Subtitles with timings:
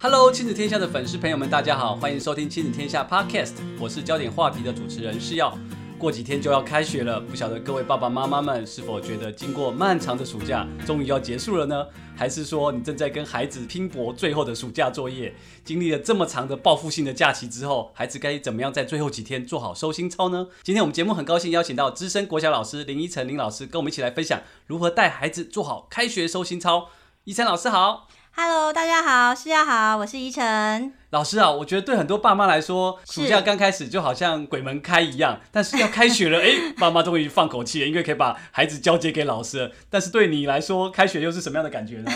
[0.00, 5.58] Hello，亲子天下的粉丝朋友们，大家好，欢迎收听亲子天下 Podcast，我是焦点话题的主持人是耀。
[5.98, 11.84] 过几天就要开学了，不晓得各位爸爸妈妈们是否觉得经过漫长的暑假终于要结束了呢？
[12.16, 15.34] 还是说你正在跟孩子拼搏最后的暑假作业？
[15.64, 20.46] 经历了这么长的报复性的假期之后，孩子该怎么样在最后几天做好收心操呢？
[20.62, 26.90] 今天我们节目很高兴邀请到资深国小老师林依晨林老师，跟我们一起来分享如何带孩子做好开学收心操。
[27.24, 28.06] 依晨老师好。
[28.40, 30.92] Hello，大家好，师要好，我是依晨。
[31.10, 39.72] 老师啊，我觉得对很多爸妈来说，暑假刚开始就好像鬼门开一样，但是要开学了， 哎，爸妈终于放口气了，因为可以把孩子交接给老师了。
[39.90, 42.12] 但是对你来说，开学又是什么样的感觉呢？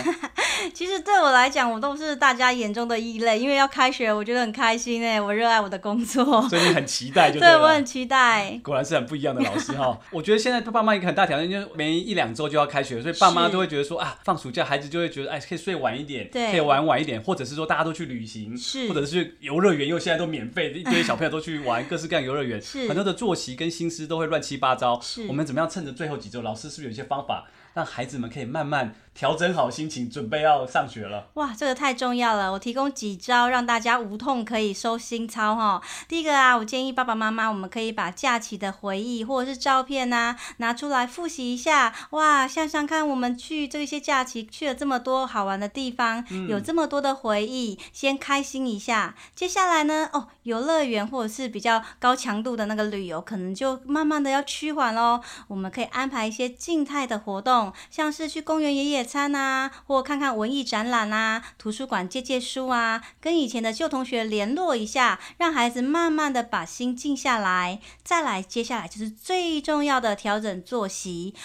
[0.73, 8.59] 其实对我来讲，我都是大家眼中的异类，因为要开学，我觉得很开心哎，我热爱我的工作，所以你很期待就对， 对我很期待。
[8.63, 9.99] 果然是很不一样的老师哈。
[10.11, 24.99] 我觉得现在爸妈一个很大条件就是没一两周就要开学，所以爸妈都会觉得说啊，放暑假孩子就会觉得哎，可以睡晚一点，对，可以玩晚一点，或者是说大家都去旅行，是，或者是去游乐园，因为现在都免费，一堆小朋友都去玩各式各样游乐园，是，很多的作息跟心思都会乱七八糟。
[25.01, 27.47] 是，我们怎么样趁着最后几周，老师是不是有一些方法？
[27.73, 31.27] 让孩子们可以慢慢调整好心情，准备要上学了。
[31.35, 32.51] 哇，这个太重要了！
[32.51, 35.81] 我提供几招让大家无痛可以收心操哈。
[36.07, 41.93] 第一个啊，我建议爸爸妈妈，我们可以把假期的回忆或者是照片呐、啊、拿出来复习一下。
[42.11, 49.15] 哇，想想看，我们去这些假期去了这么多好玩的地方，嗯、有这么多的回忆，先开心一下。
[49.35, 55.21] 接下来呢，哦，游乐园或者是比较高强度的那个旅游，可能就慢慢的要趋缓喽。
[55.47, 57.62] 我们可以安排一些静态的活动。
[57.91, 67.79] 像是去公园野野餐啊，或看看文艺展览啊，图书馆借借书啊，跟以前的旧同学联络一下，让孩子慢慢的把心静下来。
[68.03, 71.35] 再来，接下来就是最重要的调整作息。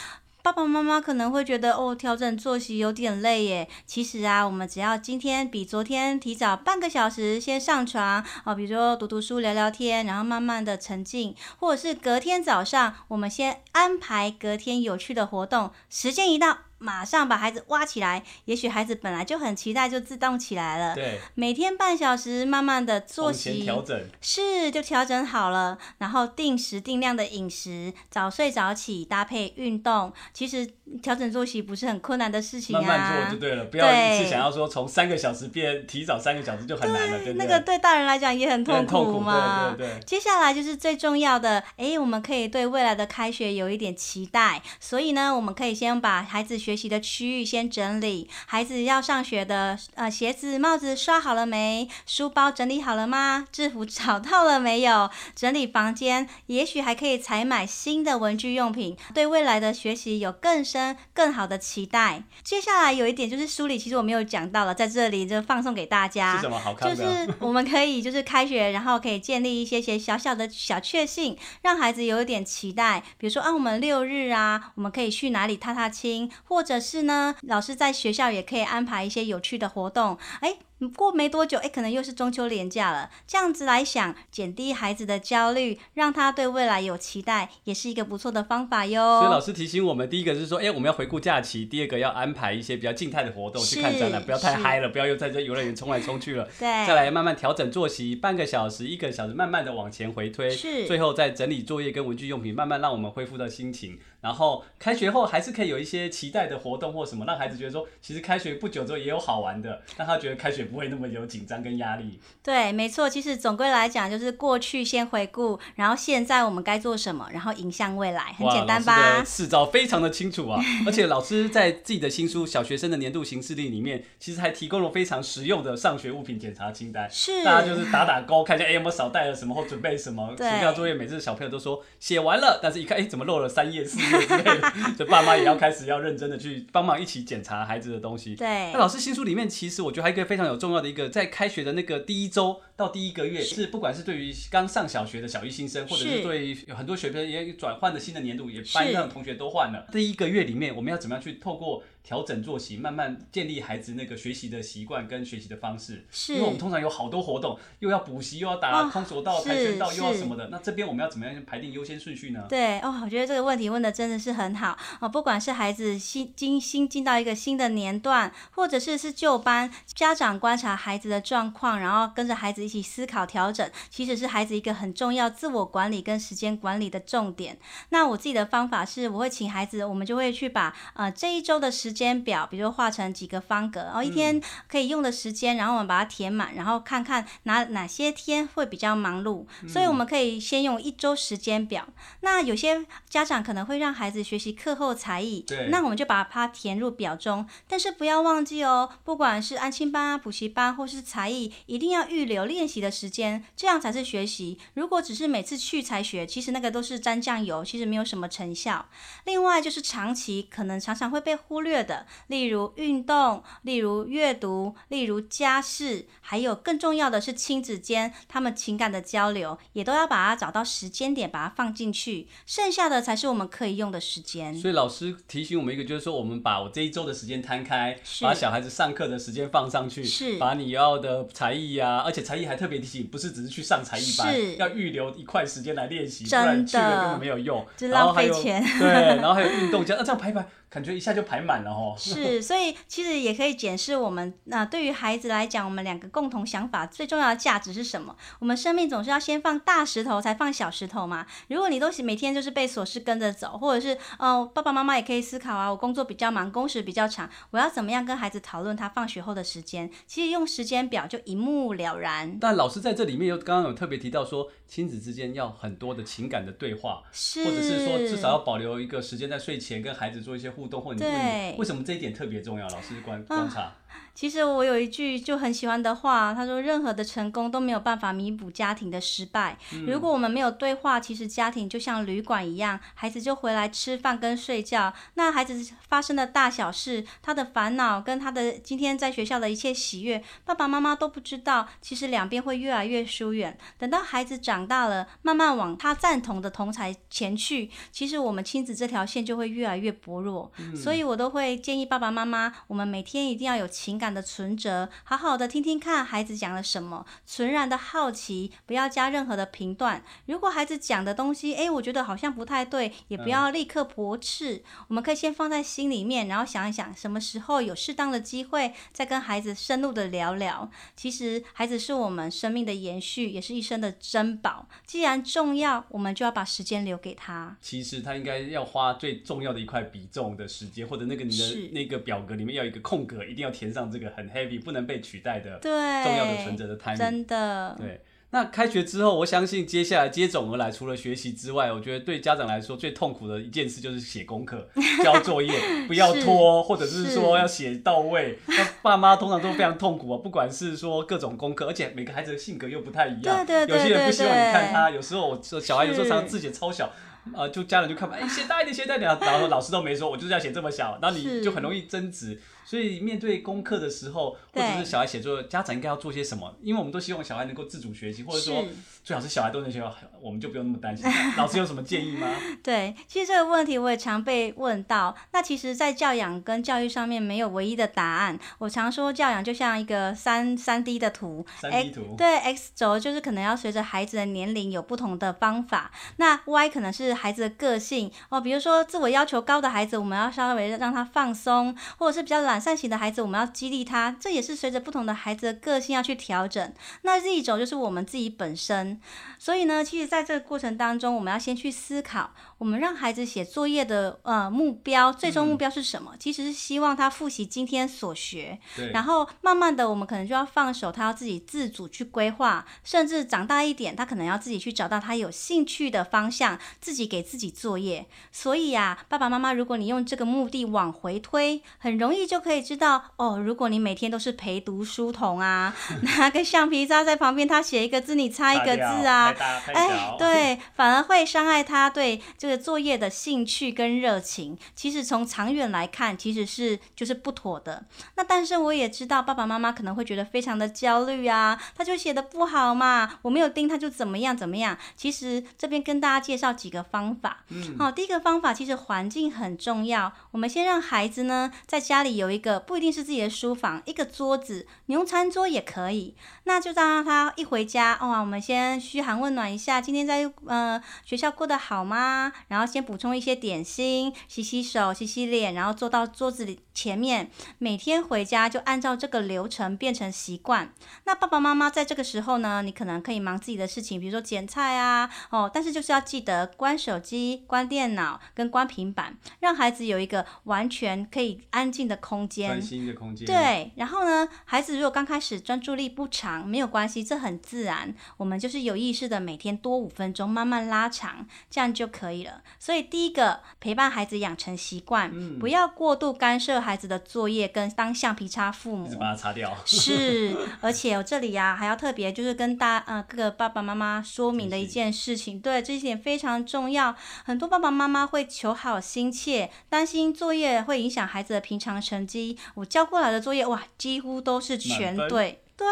[0.49, 3.69] 爸爸妈妈可能会觉得哦，调整作息有点累耶。
[3.85, 16.68] 其实啊，我们只要今天比昨天提早半个小时先上床哦，比如说读读书、聊聊天，然后慢慢的沉浸，或者是隔天早上我们先安排隔天有趣的活动，时间一到。
[16.79, 20.95] 马上把孩子挖起来，也许孩子本来就很期待，就自动起来了。
[20.95, 25.77] 对，每天半小时，慢慢的作息调整，是就调整好了。
[25.99, 30.65] 然后定时定量的饮食，早睡早起，搭配运动，其实
[31.03, 32.81] 调整作息不是很困难的事情啊。
[32.81, 37.47] 慢慢做就对了，不要一次想要说从三个小时变提早三个小时就很难了，对，对不对？
[37.47, 39.75] 那个对大人来讲也很痛苦嘛。
[39.77, 40.01] 对对对。
[40.05, 46.57] 接下来就是最重要的，哎，我们可以对未来的开学有一点期待，所以呢，我们可以先把孩子。
[46.69, 51.89] 学习的区域先整理，孩子要上学的呃鞋子、帽子刷好了没？
[52.05, 53.47] 书包整理好了吗？
[53.51, 55.09] 制服找到了没有？
[55.35, 62.25] 整理房间，也许还可以采买新的文具用品，对未来的学习有更深、更好的期待。
[62.45, 66.37] 接下来有一点就是书里其实我没有讲到了，在这里就放送给大家。
[66.37, 66.95] 是什么好看的？
[66.95, 73.03] 就是我们可以就是开学，然后可以建立一些些小小的小确幸，让孩子有一点期待。
[73.17, 83.11] 比如说啊，我们六日啊，我们可以去哪里踏踏青，或或者是呢，老师在学校也可以安排一些有趣的活动，诶过没多久，哎，可能又是中秋连假了。
[83.27, 89.21] 这样子来想，减低孩子的焦虑，让他对未来有期待，也是一个不错的方法哟。
[89.21, 96.45] 所以老师提醒我们，第一个是说，哎，我们要回顾假期；第二个要安排一些比较静态的活动，去看展览，不要太嗨了，不要又在这游乐园冲来冲去了。
[96.59, 96.69] 对。
[96.87, 100.49] 再来慢慢调整作息，半个小时、一个小时，慢慢的往前回推。
[100.49, 100.87] 是。
[100.87, 103.99] 最后再整理作业跟文具用品，慢慢让我们恢复到心情。
[104.21, 110.68] 然后开学后还是可以有一些期待的活动或什么，让孩子觉得说，其实开学不久之后也有好玩的，让他觉得开学。
[110.69, 112.19] 不会那么有紧张跟压力。
[112.43, 113.09] 对，没错。
[113.09, 118.97] 其实总归来讲，就是过去先回顾，然后现在我们该做什么，然后迎向未来，很简单吧？
[118.97, 120.63] 老师的四招非常的清楚啊！
[120.87, 127.09] 而且老师在自己的新书《小学生的年度行事历》里面，其实还提供了非常实用的上学物品检查清单。
[127.11, 130.31] 是，大家就是打打勾，看一下哎有没有少带了什么或准备什么。
[130.37, 138.35] 暑假作业每次小朋友都说写完了，但是一看哎怎么漏了三页四页之类的， 所以爸妈也要开始要认真的去帮忙一起检查孩子的东西。
[138.35, 141.29] 对，那老师新书里面其实我觉得还有一个非常有重要的一个在。
[141.39, 149.87] 开学的那个第一周到第一个月，是不管是对于刚上小学的小一新生，或者是对于有很多学生也转换的新的年度，也班上的同学都换了。
[149.93, 156.07] 第一个月里面，我们要怎么样去透过调整作息，慢慢建立孩子那个学习的习惯跟学习的方式。
[156.11, 160.49] 是，因为我们通常有好多活动，又要补习，又要打空手道、跆拳道，又要什么的。
[160.49, 162.47] 那这边我们要怎么样排定优先顺序呢？
[162.49, 165.07] 对哦，我觉得这个问题问的真的是很好哦。
[165.07, 177.59] 不管是孩子新进新进到一个新的年段，或者是是旧班，家长观察孩子的状况，然后跟着孩子一起思考调整，其实是孩子一个很重要自我管理跟时间管理的重点。
[177.91, 191.87] 那我自己的方法是，我会请孩子，我们就会去把呃这一周的时间表，比如画成几个方格，然后一天可以用的时间，然后我们把它填满，然后看看哪哪些天会比较忙碌，所以我们可以先用一周时间表。
[192.21, 204.59] 那有些家长可能会让孩子学习课后才艺，那我们就把它填入表中，但是不要忘记哦，不管是安亲班啊、补习班或是才艺，一定要预留练习的时间，这样才是学习。
[204.75, 208.87] 如果只是每次去才学，其实那个都是沾酱油，其实没有什么成效。
[209.25, 222.29] 另外就是长期可能常常会被忽略的，例如运动，例如阅读，例如家事，还有更重要的是亲子间他们情感的交流，也都要把它找到时间点，把它放进去。
[222.47, 224.55] 剩下的才是我们可以用的时间。
[224.55, 238.63] 所以老师提醒我们一个，就是说我们把我这一周的时间摊开，把小孩子上课的时间放上去，是把你要的才艺呀，而且才艺还特别提醒，不是只是去上才艺班，是要预留一块时间来练习，不然去了根本没有用，浪费钱。
[238.79, 240.47] 对，然后还有运动，这样这样排排。
[240.71, 241.95] 感觉一下就排满了哦。
[241.99, 248.15] 是，所以其实也可以检视我们那、呃、对于孩子来讲，我们两个共同想法最重要的价值是什么？
[248.39, 251.27] 我们生命总是要先放大石头，才放小石头嘛。
[251.49, 259.91] 如果你都是每天就是被琐事跟着走，或者是哦、呃，爸爸妈妈也可以思考啊，我工作比较忙，工时比较长，我要怎么样跟孩子讨论他放学后的时间？
[260.07, 262.39] 其实用时间表就一目了然。
[262.41, 267.03] 但老师在这里面又刚刚有特别提到说，亲子之间要很多的情感的对话，
[267.43, 271.59] 或者是说至少要保留一个时间在睡前跟孩子做一些互动，或者你问你。
[271.59, 272.69] 为什么这一点特别重要？
[272.69, 273.63] 老师观观察。
[273.63, 273.79] 啊
[274.15, 279.57] 其实我有一句就很喜欢的话，他说：“任何的成功都没有办法弥补家庭的失败。
[279.87, 284.93] 如果我们没有对话，其实家庭就像旅馆一样，孩子就回来吃饭跟睡觉。
[285.15, 291.69] 那孩子发生的大小事，他的烦恼跟他的今天在学校的一切喜悦，爸爸妈妈都不知道。
[291.81, 293.57] 其实两边会越来越疏远。
[293.79, 300.51] 等到孩子长大了，慢慢往他赞同的同才前去，其实我们亲子这条线就会越来越薄弱。
[300.75, 310.05] 所以我都会建议爸爸妈妈，我们每天一定要有情感的存折，好好的听听看孩子讲了什么，纯然的好奇，不要加任何的评断。
[310.27, 314.57] 如果孩子讲的东西，哎，我觉得好像不太对，也不要立刻驳斥。
[314.57, 314.63] 嗯。
[314.89, 320.71] 我们可以先放在心里面，然后想一想，什么时候有适当的机会，再跟孩子深入的聊聊。
[320.95, 324.69] 其实，孩子是我们生命的延续，也是一生的珍宝。
[324.85, 327.57] 既然重要，我们就要把时间留给他。
[327.63, 334.09] 其实他应该要花最重要的一块比重的时间，或者那个你的那个表格里面要有一个空格，一定要填上这个。
[334.19, 335.71] 很 heavy，不能被取代的，对，
[336.03, 338.01] 重要的存折的 timing，真的，对。
[338.31, 344.69] 那开学之后，我相信接下来接踵而来，除了学习之外，我觉得对家长来说最痛苦的一件事就是写功课、
[345.05, 345.53] 交作业，
[345.87, 348.39] 不要拖，或者是说要写到位。
[348.47, 356.91] 那爸妈通常都非常痛苦啊，不管是说各种功课，而且每个孩子的性格又不太一样，对对对对对，有些人不希望你看他，有时候我小孩有时候常常字写超小。
[357.35, 362.41] 呃，就家人就看吧，哎，写大一点，写大一点，然后老师都没说，我就是要写这么小，那你就很容易争执。
[362.69, 366.55] 所以面对功课的时候，或者是小孩写作，家长应该要做些什么？
[366.61, 368.63] 因为我们都希望小孩能够自主学习，或者说
[369.03, 369.83] 最好是小孩都能学，
[370.21, 371.07] 我们就不用那么担心。
[371.39, 372.29] 老师有什么建议吗？
[372.63, 375.17] 对，其实这个问题我也常被问到。
[375.33, 378.39] 那其实，在教养跟教育上面没有唯一的答案。
[378.59, 394.17] 我常说，教养就像一个三三 D 的图，三 D 图，对，X 轴就是可能要随着孩子的年龄有不同的方法，那 Y 可能是孩子的个性哦，比如说自我要求高的孩子，我们要稍微让他放松，或者是比较懒散型的孩子，我们要激励他。
[394.21, 396.73] 这也是随着不同的孩子的个性要去调整。
[397.03, 399.01] 那 Z 轴就是我们自己本身。
[399.39, 406.13] 所以呢，其实在这个过程当中，我们要先去思考，我们让孩子写作业的呃目标，最终目标是什么？
[406.15, 408.59] 嗯、其实是希望他复习今天所学。
[408.77, 408.91] 对。
[408.91, 418.07] 然后慢慢的，我们可能就要放手，他要自己自主去规划，甚至长大一点，他可能要自己去找到他有兴趣的方向，自己给自己作业。
[418.33, 423.39] 所以呀、啊，爸爸妈妈，如果你用这个目的往回推，很容易就可以知道哦。
[423.39, 429.35] 如果你每天都是陪读书童啊， 拿个橡皮擦在旁边，他写一个字，你擦一个字啊，
[429.75, 434.59] 哎，对，反而会伤害他对这个作业的兴趣跟热情。
[434.75, 437.85] 其实从长远来看，其实是就是不妥的。
[438.17, 444.77] 那但是我也知道，爸爸妈妈可能会觉得非常的焦虑啊，他就写的不好嘛，我没有盯他就怎么样怎么样。
[444.97, 447.45] 其实这边跟大家介绍几个方法。
[447.49, 450.13] 嗯，好，第一个方法其实环境很重要。
[450.31, 456.15] 我们先让孩子呢在家里有有一个不一定是自己的书房，一个桌子，你用餐桌也可以。
[456.45, 462.31] 那就让他一回家，哇，我们先嘘寒问暖一下，今天在呃学校过得好吗？
[462.49, 467.31] 然后先补充一些点心，洗洗手，洗洗脸，然后坐到桌子里前面。
[467.57, 470.73] 每天回家就按照这个流程变成习惯。
[471.05, 483.27] 那爸爸妈妈在这个时候呢，你可能可以忙自己的事情，比如说剪菜啊，哦，但是就是要记得关手机、关电脑跟关平板，让孩子有一个完全可以安静的空间，专心的空间。
[483.27, 487.95] 对，然后呢，孩子如果刚开始专注力不长，没有关系，这很自然。
[488.17, 492.43] 我们就是有意识的每天多五分钟，慢慢拉长，这样就可以了。
[492.59, 499.55] 所以第一个，陪伴孩子养成习惯，嗯、不要过度干涉孩子的作业，跟当橡皮擦父母，把它擦掉。
[499.67, 506.95] 是， 而且我这里呀、啊、还要特别就是跟大呃各个爸爸妈妈说明的一件事情，对，这一点非常重要。
[507.25, 512.37] 很多爸爸妈妈会求好心切，担心作业会影响孩子的平常成绩。
[512.55, 515.43] 我交过来的作业哇，几乎都是全对。
[515.59, 515.67] 对，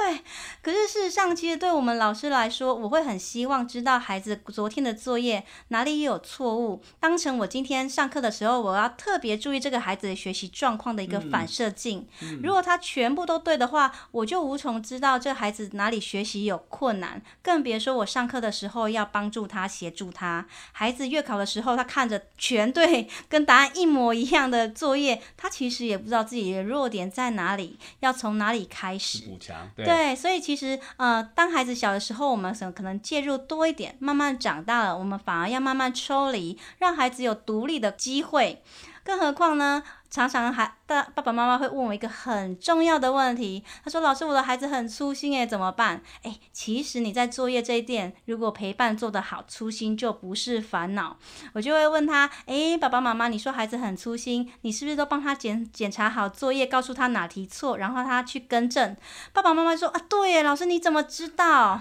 [0.61, 12.05] 可是事实上，其实对我们老师来说，我会很希望知道孩子昨天的作业哪里有错误，当成我今天上课的时候，我要特别注意这个孩子的学习状况的一个反射镜。
[12.21, 20.45] 嗯嗯、如果他全部都对的话，我就无从知道这孩子哪里学习有困难，更别说我上课的时候要帮助他、协助他。
[20.73, 29.71] 孩子月考的时候，他看着全对，跟答案一模一样的作业，他其实也不知道自己的弱点在哪里，要从哪里开始补强。
[29.85, 38.63] 对，所以其实，呃，当孩子小的时候，我们可能介入多一点，慢慢长大了，我们反而要慢慢抽离，让孩子有独立的机会。
[39.05, 39.83] 更何况呢？
[40.11, 51.17] 常常还大爸爸妈妈会问我一个很重要的问题，他说：“老师，我的孩子很粗心诶，怎么办？”诶，其实你在作业这一点，如果陪伴做得好，粗心就不是烦恼。
[51.55, 58.97] 我就会问他：“诶，爸爸妈妈，你说孩子很粗心，你是不是都帮他检检查好作业，告诉他哪题错，然后他去更正？”
[59.35, 61.81] 爸爸妈妈说：“啊，对耶，老师你怎么知道？”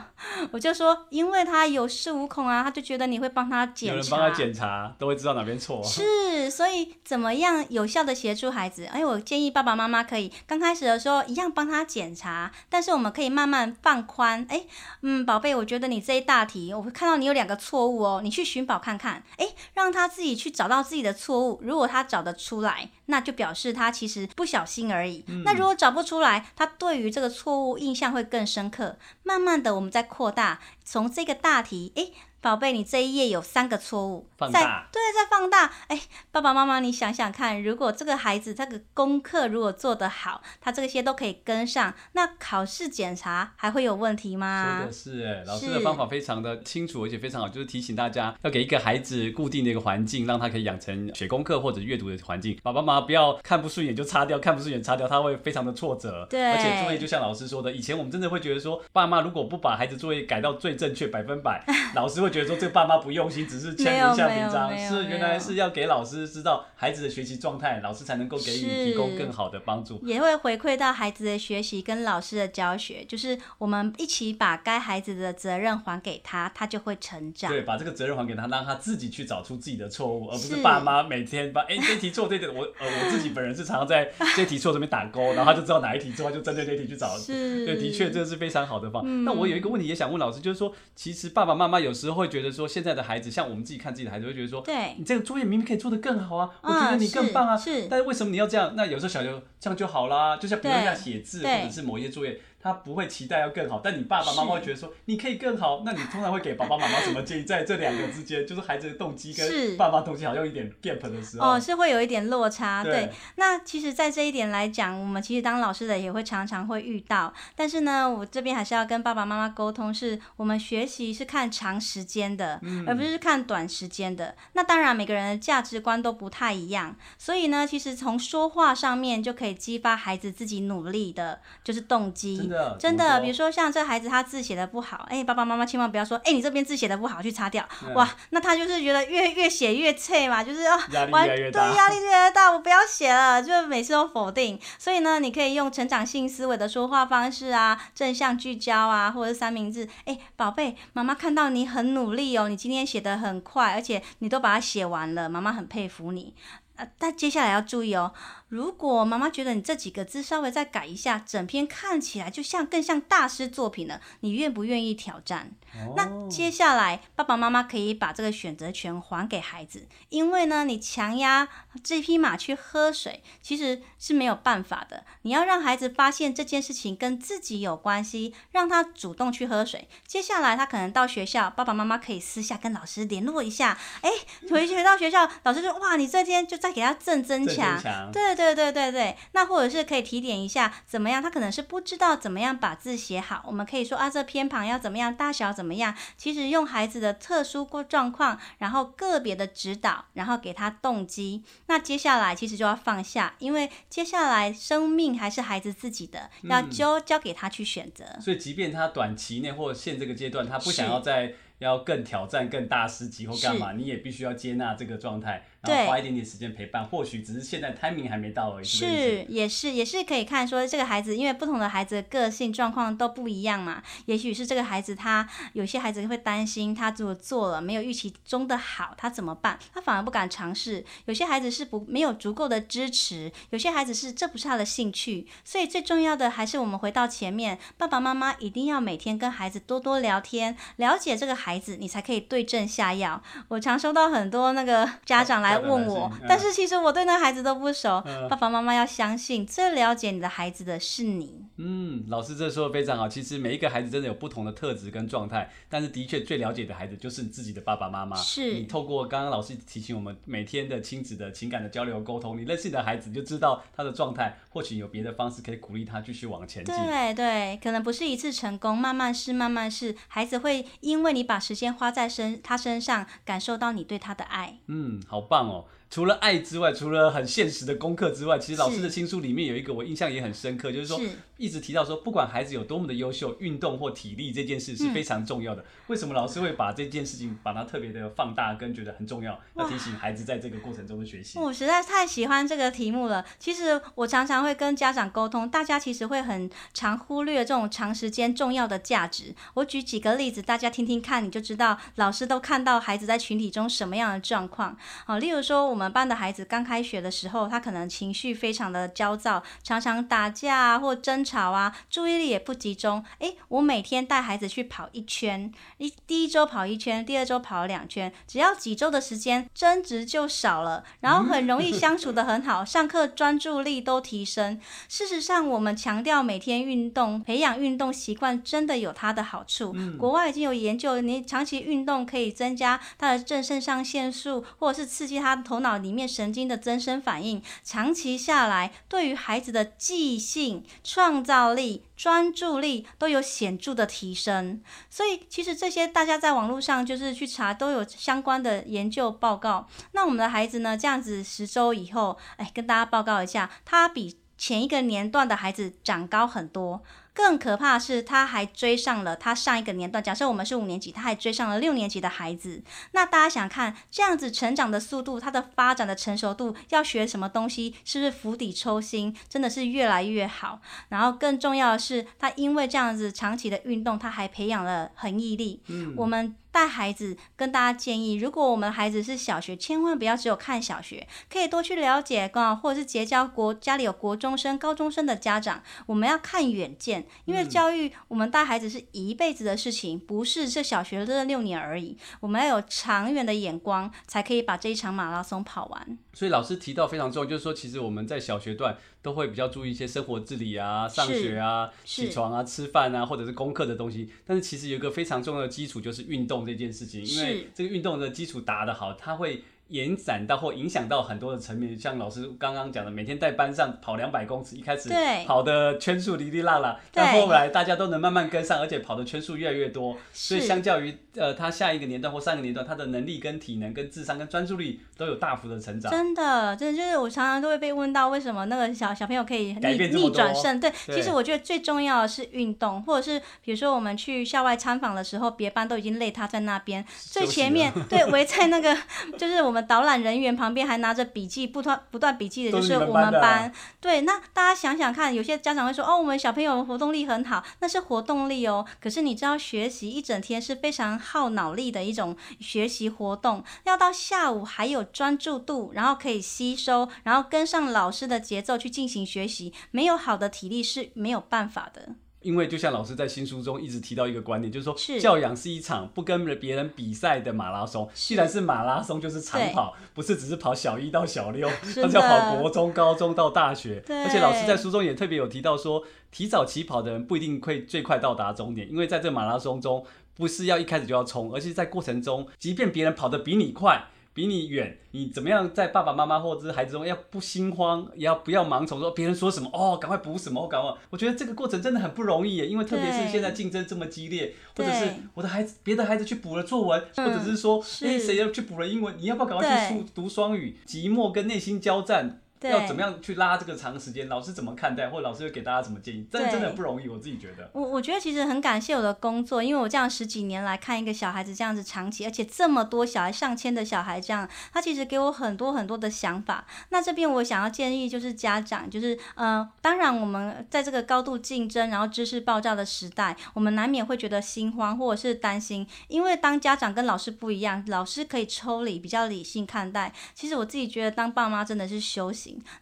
[0.51, 8.14] 我就说：“因为他有恃无恐啊，他就觉得你会帮他检查，有人帮他检查，都会知道哪边错。”是，所以怎么样有效的？
[8.15, 14.45] 协助孩子，哎，我建议爸爸妈妈可以刚开始的时候一样帮他检查，但是我们可以慢慢放宽。
[14.49, 14.65] 哎，
[15.01, 21.59] 嗯，宝贝，我觉得你这一大题，我会看到你有两个错误哦，你去寻宝看看，哎，让他自己去找到自己的错误。
[21.61, 25.23] 如果他找得出来，那就表示他其实不小心而已。
[25.27, 28.97] 嗯、那如果找不出来，他对于这个错误印象会更深刻。
[29.23, 32.11] 慢慢的，我们再扩大，从这个大题，哎。
[32.41, 35.73] 宝贝，你这一页有三个错误，放大，对，再放大。
[35.87, 35.99] 哎，
[36.31, 44.77] 爸爸妈妈，你想想看，如果这个孩子这个功课如果做得好，他这些都可以跟上，那考试检查还会有问题吗？
[44.77, 52.55] 说的是，哎，老师的方法非常的清楚，而且非常好，就是提醒大家要给一个孩子固定的一个环境，让他可以养成写功课或者阅读的环境。
[52.61, 56.27] 爸爸妈妈不要看不顺眼就擦掉，看不顺眼擦掉，他会非常的挫折。
[56.29, 62.35] 对，而且作业就像老师说的，以前我们真的会觉得说，爸妈如果不把孩子作业改到最正确百分百， 老师会。
[62.35, 77.49] 觉得说这个爸妈不用心，只是签名下名章，是原来是要给老师知道孩子的学习状态，老师才能够给予提供更好的帮助，也会回馈到孩子的学习跟老师的教学，就是我们一起把该孩子的责任还给他，他就会成长。
[77.49, 87.17] 对，把这个责任还给他，让他自己去找出自己的错误，而不是爸妈每天把哎这题错这题我呃我自己本人是常常在这题错这边打勾，然后他就知道哪一题错，他就针对这题去找。
[87.17, 89.03] 是，对，的确这是非常好的方。
[89.05, 93.05] 嗯、那我有一个问题也想问老师，就是说其实爸爸妈妈有时候会觉得说现在的。
[93.05, 98.73] 孩子像我们自己看自己的孩子，会觉得说，对，你这个作业明明可以做得更好啊，我觉得你更棒啊，是，但是为什么你要这样？
[98.75, 102.39] 那有时候小刘这样就好啦，就像比如像写字或者是某一些作业。
[102.65, 107.43] 他不会期待要更好，但你爸爸妈妈会觉得说你可以更好，那你通常会给爸爸妈妈什么建议？
[107.43, 112.83] 在这两个之间，就是孩子的动机跟爸爸动机好像有一点 gap 的时候，哦，是会有一点落差。
[112.83, 117.31] 对，对，那其实，在这一点来讲，我们其实当老师的也会常常会遇到。
[117.55, 124.35] 但是呢，我这边还是要跟爸爸妈妈沟通，是我们学习是看长时间的，嗯、而不是看短时间的。
[124.53, 132.54] 那当然，每个人的价值观都不太一样，所以呢，其实从说话上面就可以激发孩子自己努力的，就是动机。
[132.79, 137.67] 真的，比如说像这孩子他字写的不好，哎，爸爸妈妈千万不要说，哎，你这边字写的不好，去擦掉。
[137.83, 144.59] 嗯、哇，那他就是觉得越越写越脆嘛，就是哦，压力越来越大，对，压力越来越大，我不要写了，就每次都否定。
[144.77, 149.87] 所以呢，你可以用成长性思维的说话方式啊，正向聚焦啊，或者是三明治。
[150.05, 156.33] 哎，宝贝，妈妈看到你很努力哦，你今天写的很快，而且你都把它写完了，妈妈很佩服你。
[156.77, 158.11] 呃，但接下来要注意哦。
[158.47, 165.51] 如果妈妈觉得你这几个字稍微再改一下，整篇看起来就像更像大师作品了，你愿不愿意挑战？
[165.73, 171.47] 哦、那接下来爸爸妈妈可以把这个选择权还给孩子，因为呢，你强压
[171.83, 175.03] 这匹马去喝水，其实是没有办法的。
[175.23, 179.89] 你要让孩子发现这件事情跟自己有关系，让他主动去喝水。
[180.07, 183.77] 接下来他可能到学校，爸爸妈妈可以私下跟老师联络一下。
[184.01, 184.09] 哎，
[184.49, 187.81] 回去到学校，老师说哇，你这天就再给他正增强。
[188.13, 189.15] 对对对对对。
[189.31, 191.23] 那或者是可以提点一下，怎么样？
[191.23, 195.95] 他可能是不知道怎么样把字写好，我们可以说啊，这偏旁要怎么样，大小怎么样？
[196.17, 201.43] 其实用孩子的特殊过状况，然后个别的指导，然后给他动机。
[201.67, 208.03] 那接下来其实就要放下，因为接下来生命还是孩子自己的，要交交给他去选择。
[208.15, 215.45] 嗯，所以，即便他短期内或现这个阶段，他不想要再要更挑战、更大师级或干嘛，你也必须要接纳这个状态。
[215.65, 218.65] 对，花一点点时间陪伴，或许只是现在 timing 还没到而已。
[218.65, 223.81] 是，也是，也是可以看说这个孩子，因为不同的孩子的个性状况都不一样嘛。
[224.05, 229.57] 也许是这个孩子他有些孩子会担心，他如果做了没有预期中的好，他怎么办？
[229.73, 230.85] 他反而不敢尝试。
[231.05, 235.27] 有些孩子是不没有足够的支持，有些孩子是这不是他的兴趣。
[235.43, 243.21] 所以最重要的还是我们回到前面，爸爸妈妈一定要每天跟孩子多多聊天，了解这个孩子，你才可以对症下药。
[243.47, 245.54] 我常收到很多那个家长来。
[245.59, 248.01] 问我，但是其实我对那孩子都不熟。
[248.05, 251.45] 嗯、爸爸妈妈要相信，最了解你的孩子的是你。
[251.57, 253.07] 嗯，老师这说的非常好。
[253.07, 258.15] 其实每一个孩子真的有不同的特质跟状态，但是的确最了解的孩子就是你自己的爸爸妈妈。
[258.17, 264.37] 是你透过刚刚老师提醒我们每天的亲子的情感的交流沟通，你认识你的孩子，就知道他的状态。
[264.49, 266.73] 或许有别的方式可以鼓励他继续往前进。
[266.73, 274.59] 对对，可能不是一次成功，慢慢试，慢慢试，孩子会因为你把时间花在身他身上，感受到你对他的爱。
[274.67, 275.65] 嗯，好棒哦。
[275.89, 280.99] 除了爱之外，除了很现实的功课之外，其实老师的新书里面有一个我印象也很深刻，是就是说
[281.37, 285.61] 一直提到说，不管孩子有多么的优秀，运动或体力这件事是非常重要的。
[285.61, 291.37] 嗯、为什么老师会把这件事情把它特别的放大，跟觉得很重要，要提醒孩子在这个过程中的学习？
[291.39, 293.25] 我实在太喜欢这个题目了。
[293.39, 299.35] 其实我常常会跟家长沟通，大家其实会很常忽略这种长时间重要的价值。
[299.53, 304.77] 我举几个例子，大家听听看，你就知道老师都看到孩子在群体中什么样的状况。
[305.05, 305.85] 好，例如说我们。
[305.95, 313.01] 班的孩子刚开学的时候，他可能情绪非常的焦躁，常常打架啊或争吵啊，注意力也不集中。
[313.19, 324.59] 诶，我每天带孩子去跑一圈，一第一周跑一圈，第二周跑两圈，只要几周的时间，争执就少了，然后很容易相处的很好，上课专注力都提升。
[324.89, 329.71] 事实上，我们强调每天运动，培养运动习惯，真的有它的好处。
[329.75, 335.75] 嗯、国外已经有研究，你长期运动可以增加他的正肾上腺素，或者是刺激他的头脑。
[335.85, 344.61] 里面神经的增生反应，长期下来，对于孩子的记性、创造力、专注力都有显著的提升。
[344.89, 349.67] 所以，其实这些大家在网络上就是去查，都有相关的研究报告。
[349.91, 356.81] 那我们的孩子呢，这样子十周以后，哎，跟大家报告一下，他比前一个年段的孩子长高很多。
[357.15, 360.03] 更可怕的是，他还追上了他上一个年段。
[360.03, 362.61] 假设我们是五年级，他还追上了六年级的孩子。
[362.91, 370.59] 那大家想看这样子成长的速度，他的发展的成熟度，要学什么东西，是不是釜底抽薪，真的是越来越好？
[370.89, 375.61] 然后更重要的是，他因为这样子长期的运动，他还培养了恒毅力。
[375.67, 376.35] 嗯，我们。
[376.55, 385.61] 带孩子，跟大家建议，如果我们的孩子是小学，千万不要只有看小学，可以多去了解啊，或者是结交国家里有国中生、高中生的家长。
[385.85, 391.97] 我们要看远见，因为教育我们带孩子是一辈子的事情，不是这小学这六年而已。
[392.21, 395.97] 我们要有长远的眼光，才可以把这一场马拉松跑完。
[396.13, 398.77] 所以老师提到非常重要，就是说，其实我们在小学段。
[399.05, 404.09] 都会比较注意一些生活自理啊、上学啊、起床啊、吃饭啊，或者是功课的东西。
[404.25, 407.05] 但是其实有一个非常重要的基础，就是运动这件事情。
[407.05, 409.43] 因为这个运动的基础打得好，它会。
[409.69, 414.89] 延展到或影响到很多的层面，像老师刚刚讲的，每天在班上跑两百公尺，一开始
[415.25, 425.91] 跑的圈数哩哩啦啦，但后来大家都能慢慢跟上，而且跑的圈数越来越多，所以相较于呃他下一个年段或上一个年段，他的能力跟体能跟智商跟专注力都有大幅的成长。
[425.91, 430.59] 真的，真的就是我常常都会被问到，为什么那个小小朋友可以逆逆转胜？
[430.59, 438.77] 对，其实我觉得最重要的是运动，或者是比如说我们去校外参访的时候，别班都已经累，他在那边最前面，对，围在那个
[439.17, 439.54] 就是我们。
[439.55, 443.51] 们导览人员旁边还拿着笔记，不断不断笔记的就是我们班。
[443.79, 448.65] 对，那大家想想看，有些家长会说，哦，我们小朋友活动力很好，那是活动力哦。
[448.81, 461.95] 可是你知道，学习一整天是非常耗脑力的一种学习活动，要到下午还有专注度，然后可以吸收，然后跟上老师的节奏去进行学习，没有好的体力是没有办法的。
[462.25, 467.87] 因为就像老师在新书中一直提到一个观念，就是说教养是一场不跟别人比赛的马拉松。
[467.93, 471.47] 既然是马拉松，就是长跑，不是只是跑小一到小六，
[471.83, 473.83] 而是要跑国中、高中到大学。
[473.87, 479.85] 而且老师在书中也特别有提到说，提早起跑的人不一定会最快到达终点，因为在这马拉松中，
[480.15, 483.85] 不是要一开始就要冲，而是在过程中，即便别人跑得比你快。
[484.15, 490.73] 比你远，你怎么样在爸爸妈妈或者是孩子中要不心慌，也要不要盲从，说别人说什么哦，赶快补什么，我赶快。
[490.89, 500.55] 我觉得这个过程真的很不容易耶，因为特别是现在竞争这么激烈，或者是我的孩子别的孩子去补了作文，或者是说哎谁要去补了英文，你要不要赶快去读双语？
[500.65, 502.21] 寂寞跟内心交战。
[502.41, 504.07] 要怎么样去拉这个长时间？
[504.07, 504.89] 老师怎么看待？
[504.89, 506.07] 或者老师会给大家什么建议？
[506.11, 507.49] 真的真的不容易，我自己觉得。
[507.53, 516.45] 我我觉得其实很感谢我的工作，因为我这样十几年来看一个小孩子这样子长期，而且这么多小孩上千的小孩这样，他其实给我很多很多的想法。
[516.69, 529.91] 那这边我想要建议就是家长，就是呃，当然我们在这个高度竞争，然后知识爆炸的时代，我们难免会觉得心慌或者是担心，因为当家长跟老师不一样，老师可以抽离，比较理性看待。
[530.13, 532.11] 其实我自己觉得当爸妈真的是修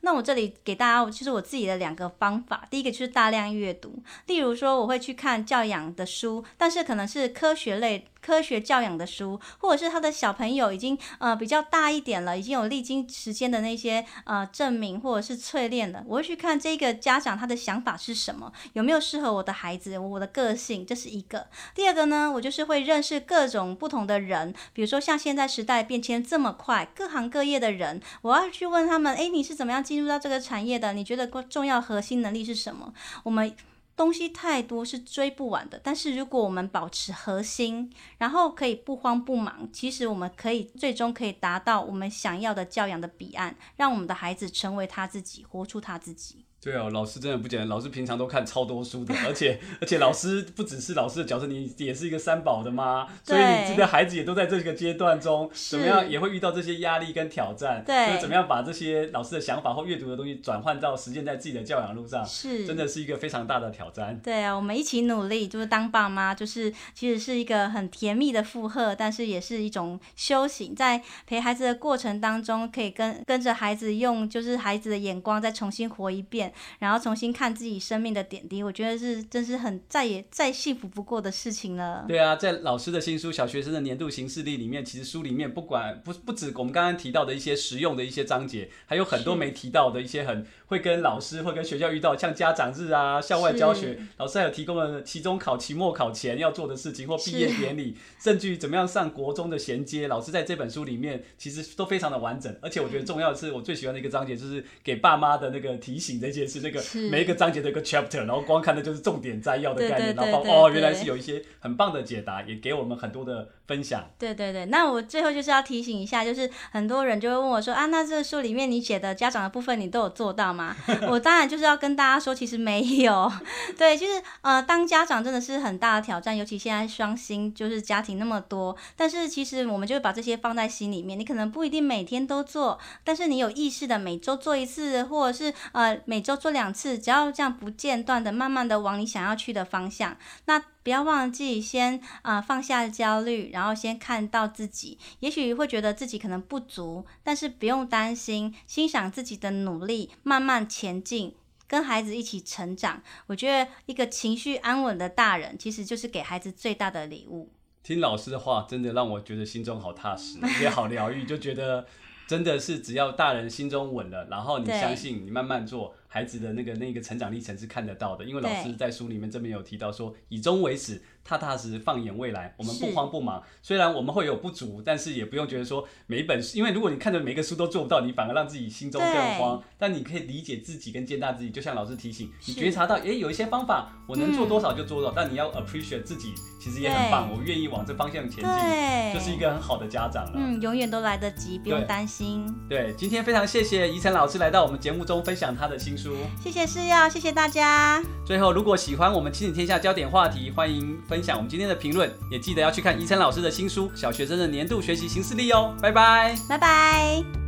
[0.01, 8.07] 那我这里给大家就是我自己的两个方法，第一个就是大量阅读，例如说我会去看教养的书，但是可能是科学类。
[8.23, 21.47] 科学教养的书，或者是他的小朋友已经呃比较大一点了，已经有历经时间的那些呃证明或者是淬炼了，我会去看这个家长他的想法是什么，有没有适合我的孩子，我的个性，这是一个。
[21.75, 30.93] 第二个呢，我就是会认识各种不同的人，比如说像现在时代变迁这么快，各行各业的人，我要去问他们，诶，你是怎么样进入到这个产业的？
[30.93, 32.93] 你觉得重要核心能力是什么？
[33.23, 33.53] 我们。
[33.95, 46.45] 东西太多是追不完的，但是如果我们保持核心，然后可以不慌不忙，其实我们可以最终可以达到我们想要的教养的彼岸，让我们的孩子成为他自己，活出他自己。
[46.63, 47.67] 对哦，老师真的不简单。
[47.67, 57.83] 老师平常都看超多书的， 而且而且老师不只是老师的角色，你也是一个三宝的妈，所以你自己的孩子也都在这个阶段中，怎么样也会遇到这些压力跟挑战。
[57.85, 64.17] 对，所以怎么样把这些老师的想法或阅读的东西转换到实践在自己的教养路上，是真的是一个非常大的挑战。
[64.23, 76.52] 对啊，我们一起努力，就是当爸妈，就是其实是一个很甜蜜的负荷，但是也是一种修行，在陪孩子的过程当中，可以跟跟着孩子用就是孩子的眼光再重新活一遍。
[76.79, 82.05] 然后重新看自己生命的点滴，我觉得是真是很再也再幸福不过的事情了。
[82.07, 102.55] 对啊，在老师的新书《小学生的年度行事历》里面，其实书里面不管不不止我们刚刚提到的一些实用的一些章节，还有很多没提到的一些很会跟老师会跟学校遇到，像家长日啊、校外教学，老师还有提供了期中考、期末考前要做的事情或毕业典礼，甚至于怎么样上国中的衔接，老师在这本书里面其实都非常的完整。
[102.61, 106.81] 而且我觉得重要的是，我最喜欢的一个章节就是给爸妈的那个提醒这件事，那个。
[107.09, 114.03] 每一个章节的一个 chapter，然后光看的就是重点摘要的概念，然后哦，原来是有一些很棒的解答，也给我们很多的分享。
[114.17, 120.75] 对对对，那我最后就是要提醒一下，就是很多人就会问我说啊，那这个书里面你写的家长的部分，你都有做到吗？
[121.09, 123.31] 我当然就是要跟大家说，其实没有。
[123.77, 131.19] 对，就是呃，当家长真的是很大的挑战，尤其现在双薪，就是家庭那么多，但是其实我们就会把这些放在心里面。
[131.19, 136.93] 你可能不一定每天都做，但是你有意识的每周做一次，或者是呃每周做两次。
[136.97, 151.35] 只要这样不间断的，慢慢的往你想要去的方向，那不要忘记先啊、放下焦虑，然后先看到自己，也许会觉得自己可能不足，但是不用担心，欣赏自己的努力，慢慢前进，
[151.67, 153.01] 跟孩子一起成长。
[153.27, 157.49] 我觉得一个情绪安稳的大人，其实就是给孩子最大的礼物。
[157.81, 161.85] 听老师的话，真的让我觉得心中好踏实，也好疗愈，就觉得
[162.33, 165.93] 真的是只要大人心中稳了，然后你相信，你慢慢做。
[166.07, 170.99] 孩子的那个那个成长历程是看得到的，因为老师在书里面这边有提到说，以终为始。
[171.23, 173.41] 踏踏实实放眼未来，我们不慌不忙。
[173.61, 179.61] 虽然我们会有不足，但是也不用觉得说每一本书，因为如果你看着每个书都做不到，你反而让自己心中更慌。
[179.77, 185.13] 但你可以理解自己跟接纳自己，就像老师提醒，你觉察到，诶，有一些方法我能做多少就做多少。
[185.13, 190.33] 嗯、但你要 appreciate 自己，其实也很棒，我愿意往这方向前进，就是一个很好的家长了。
[190.35, 192.45] 嗯，永远都来得及，不用担心。
[192.69, 196.15] 对，对，今天非常谢谢怡晨老师来到我们节目中分享他的新书书。
[196.43, 198.03] 谢谢诗药，谢谢大家。
[198.25, 205.71] 最后，如果喜欢我们亲子天下焦点话题，欢迎分享我们今天的评论，也记得要去看宜晨老师的新书《小学生的年度学习形式力》哦。
[205.79, 207.42] 拜拜，拜拜。